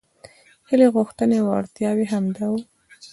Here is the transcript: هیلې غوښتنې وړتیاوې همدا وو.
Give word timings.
هیلې 0.69 0.87
غوښتنې 0.95 1.37
وړتیاوې 1.47 2.05
همدا 2.13 2.45
وو. 2.51 2.59